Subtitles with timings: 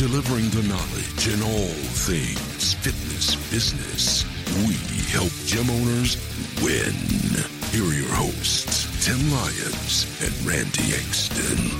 [0.00, 1.74] delivering the knowledge in all
[2.08, 4.24] things fitness business.
[4.66, 4.72] We
[5.12, 6.16] help gym owners
[6.62, 6.94] win.
[7.68, 11.76] Here are your hosts, Tim Lyons and Randy Engston.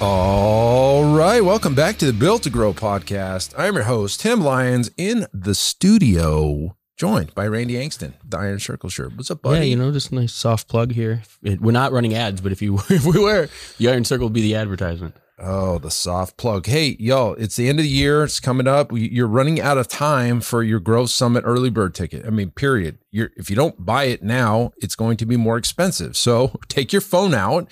[0.00, 3.54] All right, welcome back to the Built to Grow podcast.
[3.56, 8.88] I'm your host, Tim Lyons, in the studio joined by Randy Angston, the Iron Circle
[8.88, 9.14] shirt.
[9.14, 9.58] What's up, buddy?
[9.58, 11.20] Yeah, you know, just a nice soft plug here.
[11.42, 14.32] It, we're not running ads, but if you if we were, the Iron Circle would
[14.32, 15.14] be the advertisement.
[15.38, 16.64] Oh, the soft plug.
[16.64, 18.24] Hey, yo, it's the end of the year.
[18.24, 18.90] It's coming up.
[18.94, 22.24] You're running out of time for your Growth Summit early bird ticket.
[22.24, 22.96] I mean, period.
[23.10, 26.16] You're, if you don't buy it now, it's going to be more expensive.
[26.16, 27.68] So take your phone out,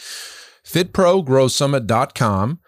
[0.63, 2.59] fitprogrowsummit.com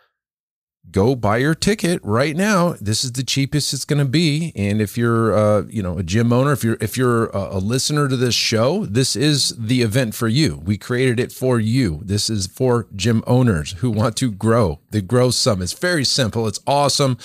[0.90, 2.74] go buy your ticket right now.
[2.80, 4.52] This is the cheapest it's going to be.
[4.54, 8.08] And if you're, uh, you know, a gym owner, if you're if you're a, listener
[8.08, 10.60] to this show, this is the event for you.
[10.64, 12.00] We created it for you.
[12.04, 14.80] This is for gym owners who want to grow.
[14.90, 15.64] The Grow Summit.
[15.64, 16.46] It's very simple.
[16.46, 17.16] It's awesome.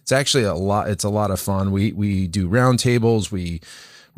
[0.00, 0.88] It's actually a lot.
[0.88, 1.70] It's a lot of fun.
[1.70, 3.30] We we do roundtables.
[3.30, 3.60] We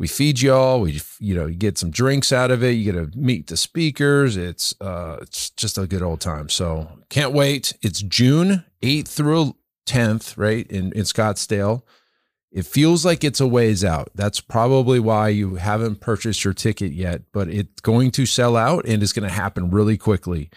[0.01, 0.81] we feed y'all.
[0.81, 2.71] We you know you get some drinks out of it.
[2.71, 4.35] You get to meet the speakers.
[4.35, 6.49] It's uh it's just a good old time.
[6.49, 7.73] So can't wait.
[7.83, 11.83] It's June eighth through tenth, right in in Scottsdale.
[12.51, 14.09] It feels like it's a ways out.
[14.15, 18.85] That's probably why you haven't purchased your ticket yet, but it's going to sell out
[18.85, 20.49] and it's going to happen really quickly.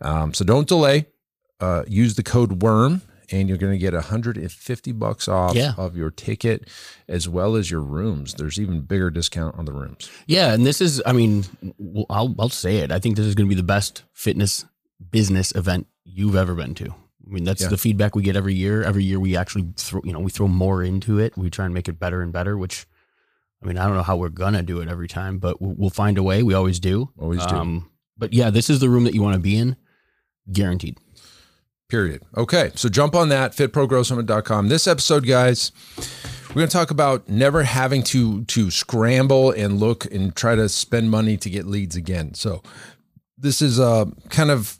[0.00, 1.06] Um, so don't delay.
[1.60, 5.74] Uh, use the code WORM and you're going to get 150 bucks off yeah.
[5.76, 6.68] of your ticket
[7.08, 8.34] as well as your rooms.
[8.34, 10.10] There's even bigger discount on the rooms.
[10.26, 11.44] Yeah, and this is I mean,
[12.08, 12.90] I'll I'll say it.
[12.90, 14.64] I think this is going to be the best fitness
[15.10, 16.86] business event you've ever been to.
[16.86, 17.68] I mean, that's yeah.
[17.68, 18.82] the feedback we get every year.
[18.82, 21.36] Every year we actually throw, you know, we throw more into it.
[21.36, 22.86] We try and make it better and better, which
[23.62, 25.90] I mean, I don't know how we're going to do it every time, but we'll
[25.90, 26.42] find a way.
[26.42, 27.10] We always do.
[27.18, 27.54] Always do.
[27.54, 29.76] Um, but yeah, this is the room that you want to be in,
[30.50, 30.98] guaranteed.
[31.90, 32.22] Period.
[32.36, 34.68] Okay, so jump on that, fitprogrowsummit.com.
[34.68, 35.72] This episode, guys,
[36.48, 40.68] we're going to talk about never having to to scramble and look and try to
[40.68, 42.34] spend money to get leads again.
[42.34, 42.62] So
[43.36, 44.78] this is a kind of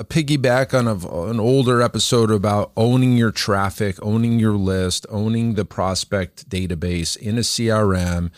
[0.00, 5.54] a piggyback on a, an older episode about owning your traffic, owning your list, owning
[5.54, 8.32] the prospect database in a CRM,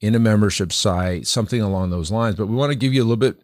[0.00, 2.36] in a membership site, something along those lines.
[2.36, 3.42] But we want to give you a little bit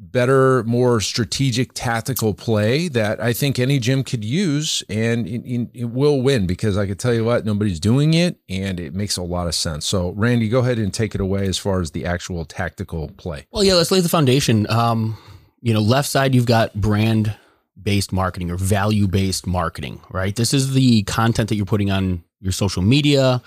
[0.00, 5.84] better, more strategic, tactical play that I think any gym could use, and it, it,
[5.90, 9.22] will win because I can tell you what, nobody's doing it, and it makes a
[9.22, 9.86] lot of sense.
[9.86, 13.46] So, Randy, go ahead and take it away as far as the actual tactical play.
[13.52, 14.68] Well, yeah, let's lay the foundation.
[14.70, 15.18] Um,
[15.60, 17.36] you know, left side, you've got brand
[17.80, 20.34] based marketing or value based marketing, right?
[20.34, 23.42] This is the content that you're putting on your social media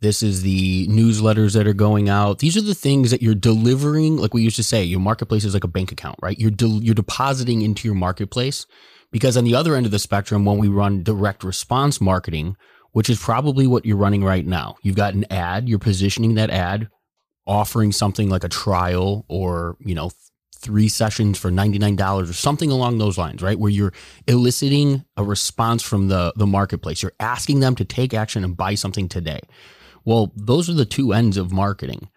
[0.00, 2.38] this is the newsletters that are going out.
[2.38, 4.16] These are the things that you're delivering.
[4.16, 6.38] Like we used to say, your marketplace is like a bank account, right?
[6.38, 8.66] You're de- you're depositing into your marketplace
[9.10, 12.56] because on the other end of the spectrum, when we run direct response marketing,
[12.92, 15.68] which is probably what you're running right now, you've got an ad.
[15.68, 16.88] You're positioning that ad,
[17.46, 20.10] offering something like a trial or you know
[20.60, 23.58] three sessions for $99 or something along those lines, right?
[23.58, 23.92] Where you're
[24.26, 27.00] eliciting a response from the, the marketplace.
[27.00, 29.38] You're asking them to take action and buy something today.
[30.04, 32.08] Well, those are the two ends of marketing.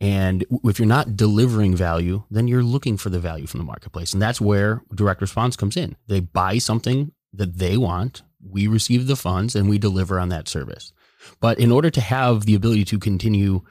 [0.00, 4.12] And if you're not delivering value, then you're looking for the value from the marketplace.
[4.12, 5.96] And that's where direct response comes in.
[6.06, 10.48] They buy something that they want, we receive the funds, and we deliver on that
[10.48, 10.92] service.
[11.40, 13.62] But in order to have the ability to continue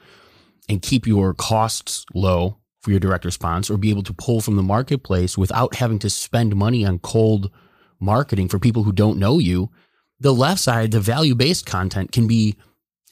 [0.68, 4.56] and keep your costs low for your direct response or be able to pull from
[4.56, 7.50] the marketplace without having to spend money on cold
[8.00, 9.70] marketing for people who don't know you,
[10.20, 12.56] the left side, the value based content can be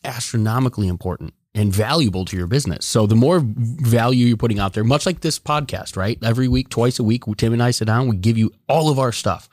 [0.05, 2.85] astronomically important and valuable to your business.
[2.85, 6.19] So the more value you're putting out there, much like this podcast, right?
[6.23, 8.99] Every week, twice a week, Tim and I sit down, we give you all of
[8.99, 9.49] our stuff.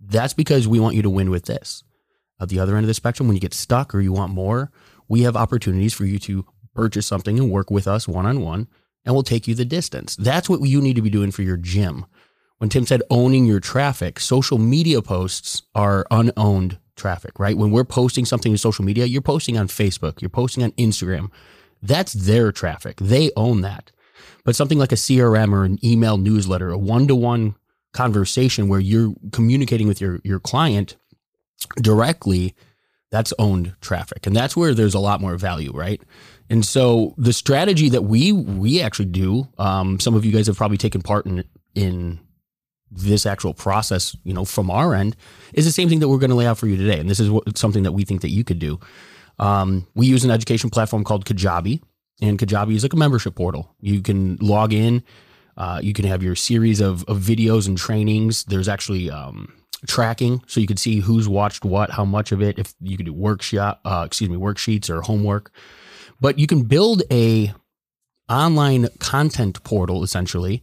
[0.00, 1.82] That's because we want you to win with this.
[2.38, 4.70] At the other end of the spectrum, when you get stuck or you want more,
[5.08, 8.68] we have opportunities for you to purchase something and work with us one on one,
[9.04, 10.14] and we'll take you the distance.
[10.16, 12.06] That's what you need to be doing for your gym.
[12.58, 17.56] When Tim said owning your traffic, social media posts are unowned traffic, right?
[17.56, 21.30] When we're posting something to social media, you're posting on Facebook, you're posting on Instagram.
[21.82, 22.96] That's their traffic.
[22.98, 23.92] They own that.
[24.44, 27.56] But something like a CRM or an email newsletter, a one to one
[27.92, 30.96] conversation where you're communicating with your your client
[31.76, 32.54] directly,
[33.10, 34.26] that's owned traffic.
[34.26, 36.00] And that's where there's a lot more value, right?
[36.48, 40.56] And so the strategy that we we actually do, um, some of you guys have
[40.56, 41.44] probably taken part in
[41.74, 42.20] in
[42.90, 45.16] this actual process, you know, from our end,
[45.52, 46.98] is the same thing that we're going to lay out for you today.
[46.98, 48.78] And this is what, something that we think that you could do.
[49.38, 51.82] Um, we use an education platform called Kajabi,
[52.22, 53.74] and Kajabi is like a membership portal.
[53.80, 55.02] You can log in.
[55.56, 58.44] Uh, you can have your series of, of videos and trainings.
[58.44, 59.52] There's actually um,
[59.86, 62.58] tracking, so you can see who's watched what, how much of it.
[62.58, 65.50] If you can do workshop, uh, excuse me, worksheets or homework,
[66.20, 67.52] but you can build a
[68.28, 70.62] online content portal essentially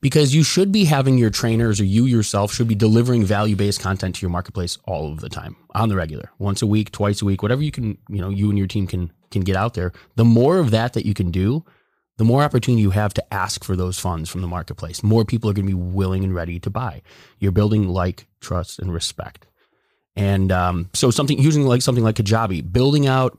[0.00, 4.14] because you should be having your trainers or you yourself should be delivering value-based content
[4.16, 6.30] to your marketplace all of the time on the regular.
[6.38, 8.86] Once a week twice a week whatever you can you know you and your team
[8.86, 9.92] can can get out there.
[10.16, 11.64] The more of that that you can do
[12.20, 15.02] the more opportunity you have to ask for those funds from the marketplace.
[15.02, 17.00] More people are going to be willing and ready to buy.
[17.38, 19.46] You're building like trust and respect.
[20.16, 23.38] And um, so something using like something like kajabi building out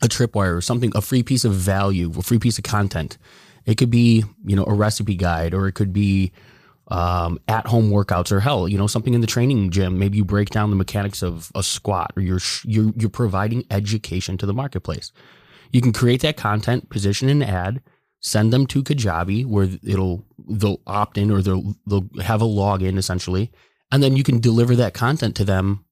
[0.00, 3.18] a tripwire or something a free piece of value a free piece of content
[3.68, 6.32] it could be, you know, a recipe guide or it could be
[6.90, 9.98] um, at home workouts or hell, you know, something in the training gym.
[9.98, 14.38] Maybe you break down the mechanics of a squat or you're, you're, you're providing education
[14.38, 15.12] to the marketplace.
[15.70, 17.82] You can create that content, position an ad,
[18.20, 22.96] send them to Kajabi where it'll, they'll opt in or they'll, they'll have a login
[22.96, 23.52] essentially.
[23.92, 25.84] And then you can deliver that content to them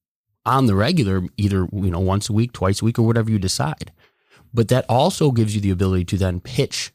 [0.47, 3.37] on the regular, either, you know, once a week, twice a week, or whatever you
[3.37, 3.91] decide.
[4.51, 6.91] But that also gives you the ability to then pitch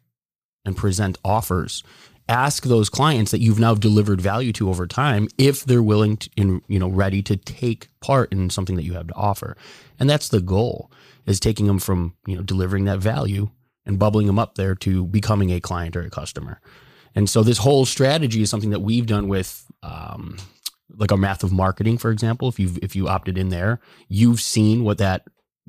[0.65, 1.83] and present offers.
[2.29, 6.31] Ask those clients that you've now delivered value to over time if they're willing to
[6.37, 9.57] in you know ready to take part in something that you have to offer.
[9.99, 10.91] And that's the goal
[11.27, 13.51] is taking them from you know delivering that value
[13.85, 16.61] and bubbling them up there to becoming a client or a customer.
[17.15, 20.39] And so this whole strategy is something that we've done with um,
[20.97, 22.49] like our math of marketing for example.
[22.49, 25.27] If you've if you opted in there you've seen what that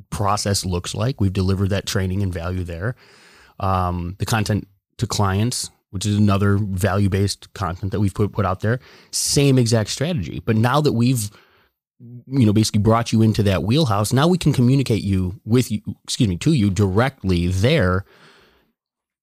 [0.10, 1.20] process looks like.
[1.20, 2.96] We've delivered that training and value there.
[3.60, 4.68] Um, the content
[5.04, 8.80] to clients, which is another value based content that we've put, put out there.
[9.12, 10.42] Same exact strategy.
[10.44, 11.30] But now that we've
[12.28, 15.80] you know basically brought you into that wheelhouse now we can communicate you with you
[16.04, 18.04] excuse me to you directly there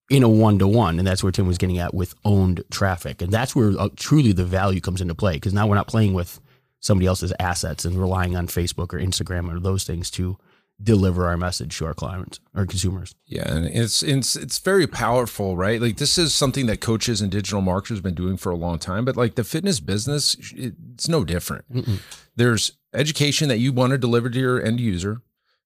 [0.09, 3.55] in a one-to-one and that's where tim was getting at with owned traffic and that's
[3.55, 6.41] where uh, truly the value comes into play because now we're not playing with
[6.79, 10.39] somebody else's assets and relying on facebook or instagram or those things to
[10.83, 13.15] deliver our message to our clients or consumers.
[13.27, 15.81] Yeah, and it's it's it's very powerful, right?
[15.81, 18.79] Like this is something that coaches and digital marketers have been doing for a long
[18.79, 21.71] time, but like the fitness business, it's no different.
[21.73, 22.01] Mm-mm.
[22.37, 25.23] There's education that you want to deliver to your end user.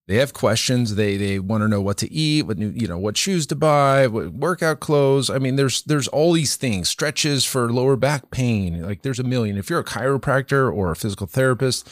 [0.07, 0.97] They have questions.
[0.97, 3.57] They they want to know what to eat, what new, you know, what shoes to
[3.57, 5.31] buy, what workout clothes.
[5.31, 8.83] I mean, there's there's all these things, stretches for lower back pain.
[8.83, 9.57] Like there's a million.
[9.57, 11.89] If you're a chiropractor or a physical therapist,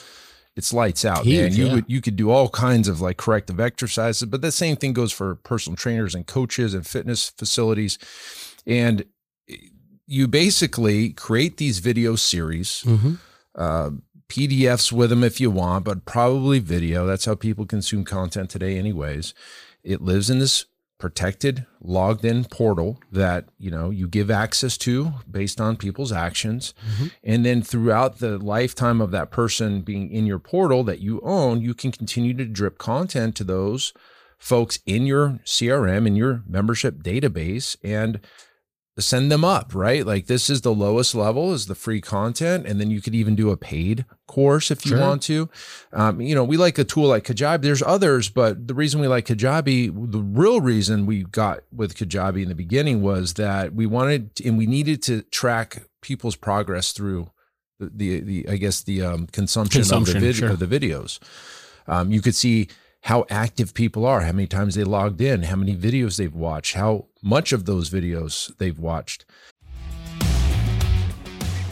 [0.57, 1.53] it's lights out, Huge, man.
[1.53, 1.75] You yeah.
[1.75, 5.13] would you could do all kinds of like corrective exercises, but the same thing goes
[5.13, 7.99] for personal trainers and coaches and fitness facilities.
[8.67, 9.05] And
[10.07, 13.15] you basically create these video series, mm-hmm.
[13.55, 13.91] uh,
[14.29, 17.07] PDFs with them if you want, but probably video.
[17.07, 19.33] That's how people consume content today, anyways.
[19.83, 20.67] It lives in this
[21.03, 26.75] protected logged in portal that you know you give access to based on people's actions
[26.87, 27.09] mm-hmm.
[27.25, 31.61] and then throughout the lifetime of that person being in your portal that you own
[31.61, 33.93] you can continue to drip content to those
[34.39, 38.21] folks in your CRM in your membership database and
[38.99, 40.07] send them up, right?
[40.07, 42.67] Like this is the lowest level is the free content.
[42.67, 45.01] And then you could even do a paid course if you sure.
[45.01, 45.49] want to.
[45.93, 47.63] Um, you know, we like a tool like Kajabi.
[47.63, 52.43] There's others, but the reason we like Kajabi, the real reason we got with Kajabi
[52.43, 57.31] in the beginning was that we wanted and we needed to track people's progress through
[57.81, 60.51] the, the, the I guess the um, consumption, consumption, of the, vid- sure.
[60.51, 61.19] of the videos.
[61.87, 62.69] Um, you could see
[63.03, 66.75] how active people are, how many times they logged in, how many videos they've watched,
[66.75, 69.25] how much of those videos they've watched.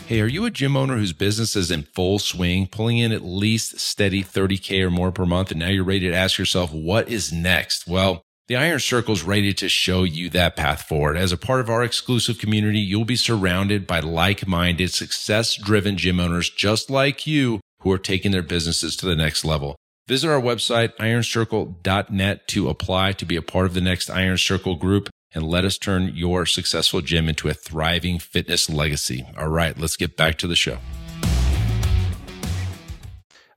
[0.06, 3.22] Hey, are you a gym owner whose business is in full swing, pulling in at
[3.22, 7.08] least steady 30K or more per month, and now you're ready to ask yourself, what
[7.08, 7.86] is next?
[7.86, 11.16] Well, the Iron Circle is ready to show you that path forward.
[11.16, 15.96] As a part of our exclusive community, you'll be surrounded by like minded, success driven
[15.96, 19.76] gym owners just like you who are taking their businesses to the next level.
[20.08, 24.74] Visit our website, ironcircle.net to apply to be a part of the next Iron Circle
[24.74, 29.26] group and let us turn your successful gym into a thriving fitness legacy.
[29.38, 30.78] All right, let's get back to the show.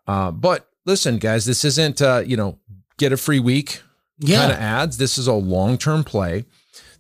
[0.06, 2.60] Uh, but listen, guys, this isn't, uh, you know,
[2.98, 3.82] get a free week
[4.20, 4.40] yeah.
[4.40, 4.98] kind of ads.
[4.98, 6.46] This is a long term play.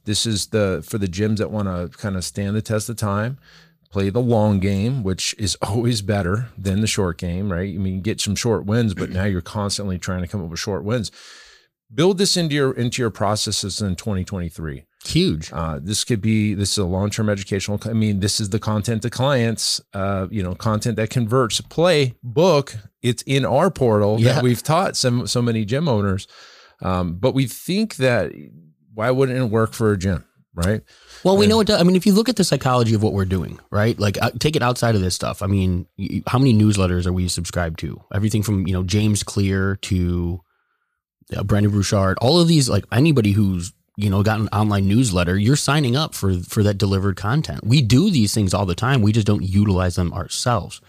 [0.05, 2.97] This is the for the gyms that want to kind of stand the test of
[2.97, 3.37] time
[3.93, 7.73] play the long game, which is always better than the short game, right?
[7.73, 10.59] I mean, get some short wins, but now you're constantly trying to come up with
[10.59, 11.11] short wins.
[11.93, 14.85] Build this into your into your processes in 2023.
[15.05, 15.51] Huge.
[15.51, 17.79] Uh, this could be this is a long term educational.
[17.85, 19.81] I mean, this is the content to clients.
[19.93, 21.59] Uh, you know, content that converts.
[21.61, 22.75] Play book.
[23.01, 24.33] It's in our portal Yeah.
[24.35, 26.27] that we've taught some so many gym owners.
[26.81, 28.31] Um, but we think that
[28.93, 30.23] why wouldn't it work for a gym,
[30.55, 30.81] right?
[31.23, 31.79] Well, we And- know it does.
[31.79, 33.97] I mean, if you look at the psychology of what we're doing, right?
[33.99, 35.41] Like, uh, take it outside of this stuff.
[35.41, 38.01] I mean, y- how many newsletters are we subscribed to?
[38.13, 40.41] Everything from you know James Clear to
[41.35, 42.17] uh, Brendon Burchard.
[42.21, 46.13] All of these, like anybody who's you know got an online newsletter, you're signing up
[46.15, 47.63] for for that delivered content.
[47.63, 49.01] We do these things all the time.
[49.01, 50.81] We just don't utilize them ourselves.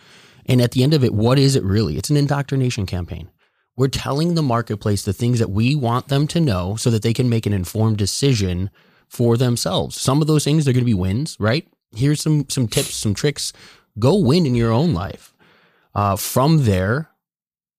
[0.46, 1.96] And at the end of it, what is it really?
[1.96, 3.30] It's an indoctrination campaign.
[3.76, 7.12] We're telling the marketplace the things that we want them to know so that they
[7.12, 8.70] can make an informed decision
[9.08, 10.00] for themselves.
[10.00, 11.66] Some of those things they're going to be wins, right?
[11.94, 13.52] Here's some some tips, some tricks.
[13.98, 15.32] Go win in your own life.
[15.94, 17.10] Uh, from there,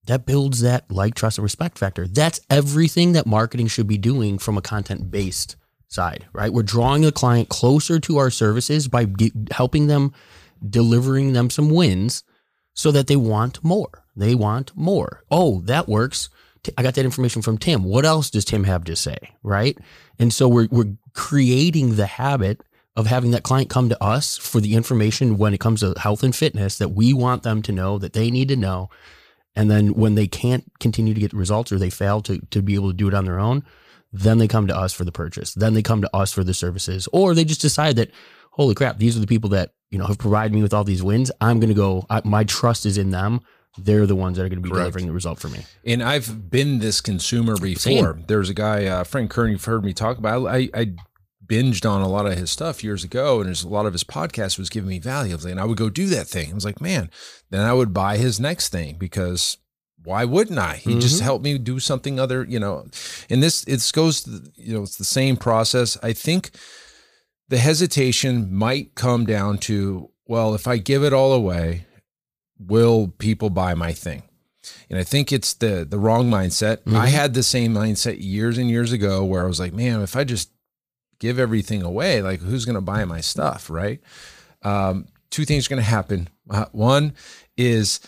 [0.06, 2.06] that builds that like, trust, and respect factor.
[2.06, 5.56] That's everything that marketing should be doing from a content based
[5.88, 6.52] side, right?
[6.52, 9.06] We're drawing the client closer to our services by
[9.50, 10.12] helping them,
[10.68, 12.24] delivering them some wins
[12.74, 14.04] so that they want more.
[14.16, 15.24] They want more.
[15.30, 16.28] Oh, that works.
[16.76, 17.84] I got that information from Tim.
[17.84, 19.16] What else does Tim have to say?
[19.42, 19.78] Right.
[20.18, 22.62] And so we're, we're creating the habit
[22.96, 26.22] of having that client come to us for the information when it comes to health
[26.22, 28.88] and fitness that we want them to know, that they need to know.
[29.56, 32.74] And then when they can't continue to get results or they fail to, to be
[32.74, 33.64] able to do it on their own,
[34.12, 35.54] then they come to us for the purchase.
[35.54, 38.10] Then they come to us for the services, or they just decide that,
[38.52, 41.02] holy crap, these are the people that you know have provided me with all these
[41.02, 41.30] wins.
[41.40, 42.06] I'm going to go.
[42.08, 43.40] I, my trust is in them.
[43.78, 44.84] They're the ones that are going to be Correct.
[44.84, 45.64] delivering the result for me.
[45.84, 48.14] And I've been this consumer before.
[48.14, 48.24] Same.
[48.26, 50.46] There's a guy, uh, Frank Kern, you've heard me talk about.
[50.46, 50.94] I, I
[51.46, 54.04] binged on a lot of his stuff years ago, and there's a lot of his
[54.04, 55.32] podcasts was giving me value.
[55.32, 56.50] I was like, and I would go do that thing.
[56.50, 57.10] I was like, man,
[57.50, 59.56] then I would buy his next thing because
[60.02, 60.76] why wouldn't I?
[60.76, 61.24] He just Mhm.
[61.24, 62.86] helped me do something other, you know.
[63.28, 65.96] And this it goes, the- you know, it's the same process.
[66.02, 66.50] I think
[67.48, 71.86] the hesitation might come down to, well, if I give it all away,
[72.58, 74.22] will people buy my thing?
[74.90, 76.78] And I think it's the the wrong mindset.
[76.84, 76.96] Mhm.
[76.96, 80.16] I had the same mindset years and years ago where I was like, man, if
[80.16, 80.50] I just
[81.18, 84.00] give everything away, like who's going to buy my stuff, right?
[84.62, 86.28] Um, two things are going to happen.
[86.50, 87.14] Uh, one
[87.56, 88.00] is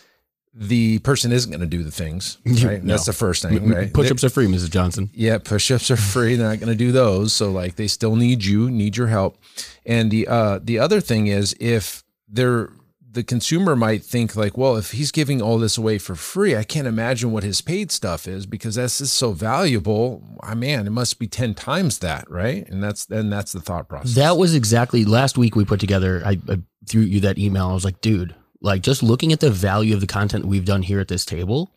[0.54, 2.82] the person isn't going to do the things, right?
[2.82, 2.94] No.
[2.94, 3.92] That's the first thing, right?
[3.92, 4.70] Push ups are free, Mrs.
[4.70, 5.10] Johnson.
[5.12, 6.34] Yeah, push-ups are free.
[6.34, 7.32] They're not going to do those.
[7.32, 9.38] So like they still need you, need your help.
[9.86, 12.70] And the uh the other thing is if they're
[13.10, 16.64] the consumer might think like, well, if he's giving all this away for free, I
[16.64, 20.22] can't imagine what his paid stuff is because that's just so valuable.
[20.42, 22.68] I man, it must be 10 times that, right?
[22.68, 24.14] And that's then that's the thought process.
[24.14, 26.22] That was exactly last week we put together.
[26.24, 27.68] I, I threw you that email.
[27.68, 30.82] I was like, dude, like just looking at the value of the content we've done
[30.82, 31.72] here at this table,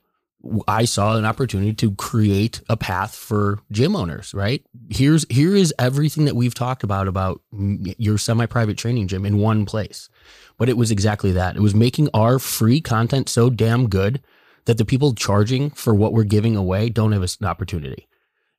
[0.67, 4.65] I saw an opportunity to create a path for gym owners, right?
[4.89, 9.65] Here's here is everything that we've talked about about your semi-private training gym in one
[9.65, 10.09] place.
[10.57, 11.55] But it was exactly that.
[11.55, 14.21] It was making our free content so damn good
[14.65, 18.07] that the people charging for what we're giving away don't have an opportunity.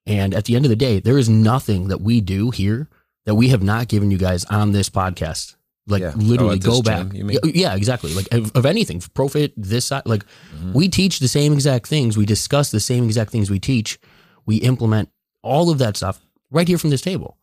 [0.04, 2.88] And at the end of the day, there is nothing that we do here
[3.24, 5.54] that we have not given you guys on this podcast.
[5.86, 6.12] Like Yeah.
[6.16, 7.16] literally Oh, go gym, back.
[7.16, 7.38] you mean?
[7.44, 8.12] Yeah, exactly.
[8.14, 10.02] Like of, of anything, profit this side.
[10.04, 10.24] Like
[10.56, 10.72] Mhm.
[10.74, 12.16] we teach the same exact things.
[12.16, 13.98] We discuss the same exact things we teach.
[14.44, 15.08] We implement
[15.42, 17.36] all of that stuff right here from this table.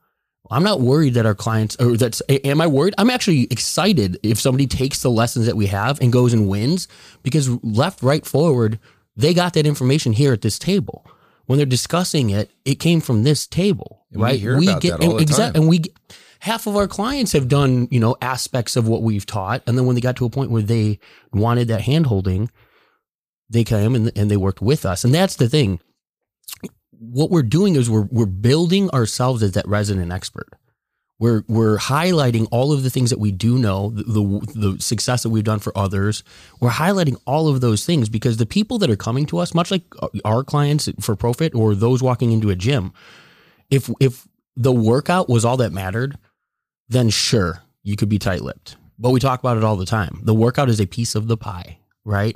[0.51, 2.95] I'm not worried that our clients or that's am I worried?
[2.97, 6.87] I'm actually excited if somebody takes the lessons that we have and goes and wins
[7.23, 8.79] because left, right, forward,
[9.15, 11.05] they got that information here at this table.
[11.45, 14.39] When they're discussing it, it came from this table, And we right?
[14.39, 15.23] hear about that all the
[15.55, 15.93] and we get-
[16.41, 19.85] half of our clients have done, you know, aspects of what we've taught, and then
[19.85, 20.99] when they got to a point where they
[21.33, 22.49] wanted that handholding,
[23.49, 25.03] they came and, and they worked with us.
[25.03, 25.79] And that's the thing.
[26.99, 30.49] What we're doing is we're we're building ourselves as that resident expert.
[31.17, 35.23] We're we're highlighting all of the things that we do know, the, the the success
[35.23, 36.23] that we've done for others.
[36.59, 39.71] We're highlighting all of those things because the people that are coming to us, much
[39.71, 39.83] like
[40.25, 42.93] our clients for profit or those walking into a gym,
[43.69, 46.17] if if the workout was all that mattered,
[46.89, 48.75] then sure, you could be tight-lipped.
[48.97, 50.19] But we talk about it all the time.
[50.23, 52.35] The workout is a piece of the pie, right?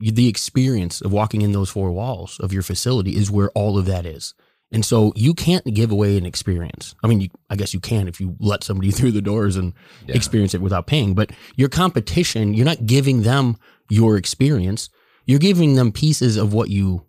[0.00, 3.84] The experience of walking in those four walls of your facility is where all of
[3.86, 4.34] that is.
[4.72, 6.94] And so you can't give away an experience.
[7.02, 9.74] I mean, you, I guess you can if you let somebody through the doors and
[10.06, 10.14] Yeah.
[10.16, 11.14] experience it without paying.
[11.14, 13.56] But your competition, you're not giving them
[13.90, 14.88] your experience.
[15.26, 17.04] You're giving them pieces of what you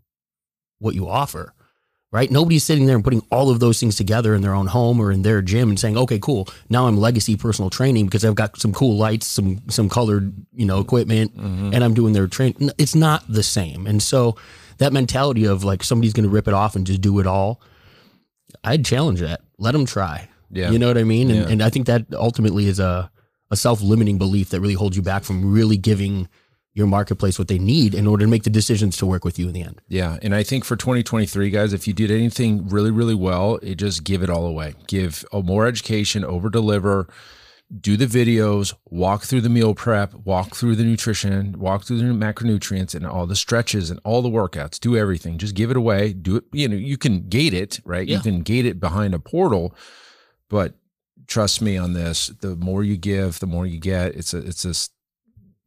[0.80, 1.54] what you offer.
[2.12, 2.30] Right?
[2.30, 5.12] Nobody's sitting there and putting all of those things together in their own home or
[5.12, 6.48] in their gym and saying, okay, cool.
[6.70, 10.66] Now I'm legacy personal training because I've got some cool lights, some, some colored, you
[10.66, 11.74] know, equipment Mm-hmm.
[11.74, 12.70] and I'm doing their training.
[12.78, 13.88] It's not the same.
[13.88, 14.36] And so
[14.80, 17.62] that mentality of like somebody's going to rip it off and just do it all,
[18.64, 19.42] I'd challenge that.
[19.58, 20.28] Let them try.
[20.52, 20.72] Yeah.
[20.72, 21.30] You know what I mean?
[21.32, 21.48] And, Yeah.
[21.50, 23.10] and I think that ultimately is a,
[23.50, 26.28] a self limiting belief that really holds you back from really giving
[26.74, 29.48] your marketplace what they need in order to make the decisions to work with you
[29.48, 29.82] in the end.
[29.88, 33.76] Yeah, and I think for 2023, guys, if you did anything really, really well, it
[33.76, 34.76] just give it all away.
[34.88, 37.08] Give more education, over deliver,
[37.80, 42.04] do the videos, walk through the meal prep, walk through the nutrition, walk through the
[42.04, 44.80] macronutrients and all the stretches and all the workouts.
[44.80, 45.38] Do everything.
[45.38, 46.12] Just give it away.
[46.14, 46.44] Do it.
[46.52, 48.08] You know, you can gate it, right?
[48.08, 49.74] You can gate it behind a portal,
[50.50, 50.76] but
[51.28, 52.28] trust me on this.
[52.28, 54.16] The more you give, the more you get.
[54.16, 54.90] It's a it's this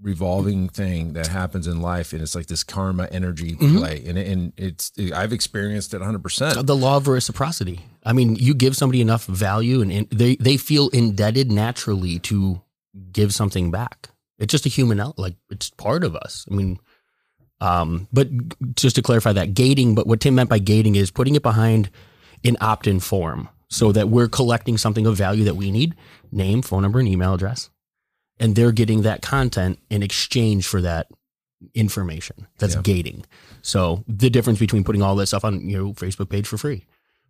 [0.04, 3.78] revolving thing that happens in life, and it's like this karma energy Mhm.
[3.78, 6.23] play, and and it's I've experienced it 100.
[6.23, 7.80] percent The law of reciprocity.
[8.04, 12.61] I mean, you give somebody enough value and in, they, they feel indebted naturally to
[13.12, 14.11] give something back.
[14.38, 16.44] It's just a human, el- like it's part of us.
[16.50, 16.78] I mean,
[17.61, 18.28] um, but
[18.76, 21.88] just to clarify that gating, but what Tim meant by gating is putting it behind
[22.44, 25.94] an opt-in form so that we're collecting something of value that we need,
[26.30, 27.70] name, phone number, and email address.
[28.38, 31.07] And they're getting that content in exchange for that
[31.75, 32.47] information.
[32.59, 32.83] That's Yeah.
[32.83, 33.25] gating.
[33.62, 36.85] So the difference between putting all that stuff on your Facebook page for free,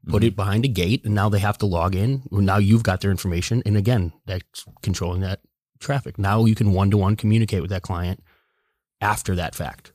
[0.06, 0.26] put Mm-hmm.
[0.28, 2.22] it behind a gate, and now they have to log in.
[2.30, 5.40] Now you've got their information, and again, that's controlling that
[5.78, 6.18] traffic.
[6.18, 8.22] Now you can one to one communicate with that client
[9.00, 9.92] after that fact.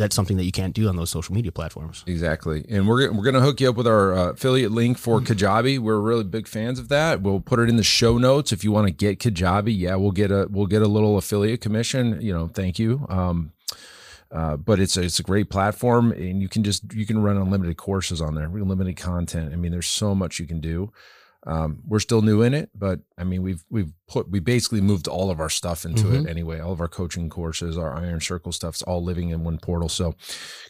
[0.00, 2.04] That's something that you can't do on those social media platforms.
[2.06, 2.64] Exactly.
[2.70, 5.78] And we're, we're going to hook you up with our uh, affiliate link for Kajabi.
[5.78, 7.20] We're really big fans of that.
[7.20, 9.76] We'll put it in the show notes if you want to get Kajabi.
[9.76, 13.06] Yeah, we'll get a we'll get a little affiliate commission, you know, thank you.
[13.10, 13.52] Um
[14.32, 17.36] uh, but it's a, it's a great platform and you can just you can run
[17.36, 19.52] unlimited courses on there, unlimited content.
[19.52, 20.92] I mean, there's so much you can do.
[21.46, 25.08] Um, we're still new in it, but I mean, we've we've put we basically moved
[25.08, 26.24] all of our stuff into Mhm.
[26.26, 26.60] it anyway.
[26.60, 29.88] All of our coaching courses, our Iron Circle stuff's all living in one portal.
[29.88, 30.14] So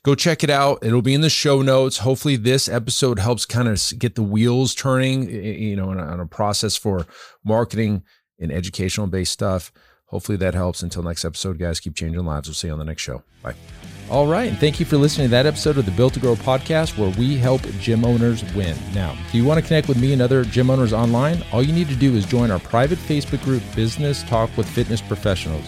[0.04, 0.78] go check it out.
[0.82, 1.98] It'll be in the show notes.
[1.98, 6.21] Hopefully, this episode helps kind of get the wheels turning, you know, on a, on
[6.21, 7.04] a process for
[7.45, 8.04] marketing
[8.38, 9.73] and educational based stuff.
[10.06, 10.82] Hopefully that helps.
[10.84, 12.47] Until next episode, guys, keep changing lives.
[12.49, 13.25] We'll see you on the next show.
[13.42, 14.00] Bye.
[14.10, 14.49] All right.
[14.49, 17.10] And thank you for listening to that episode of the Built to Grow podcast where
[17.10, 18.76] we help gym owners win.
[18.92, 21.44] Now, do you want to connect with me and other gym owners online?
[21.52, 25.00] All you need to do is join our private Facebook group, Business Talk with Fitness
[25.00, 25.64] Professionals.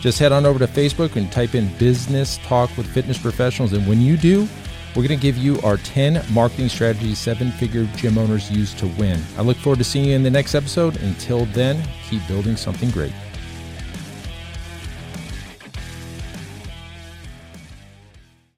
[0.00, 3.72] Just head on over to Facebook and type in Business Talk with Fitness Professionals.
[3.72, 4.46] And when you do,
[4.94, 8.86] we're going to give you our 10 marketing strategies seven figure gym owners use to
[8.86, 9.20] win.
[9.36, 11.00] I look forward to seeing you in the next episode.
[11.02, 13.12] Until then, keep building something great.